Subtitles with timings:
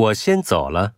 [0.00, 0.94] 我先走了。